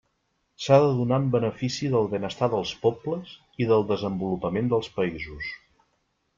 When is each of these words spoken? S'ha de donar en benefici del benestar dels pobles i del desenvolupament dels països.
S'ha 0.63 0.77
de 0.83 0.87
donar 0.99 1.19
en 1.23 1.27
benefici 1.35 1.91
del 1.97 2.09
benestar 2.15 2.49
dels 2.55 2.73
pobles 2.87 3.37
i 3.65 3.71
del 3.75 3.87
desenvolupament 3.95 4.75
dels 4.75 4.93
països. 4.99 5.55